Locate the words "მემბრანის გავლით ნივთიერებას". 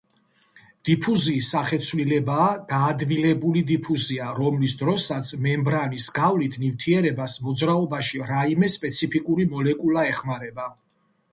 5.47-7.35